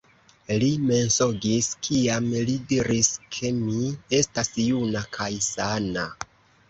[0.61, 6.09] Li mensogis, kiam li diris, ke mi estas juna kaj sana!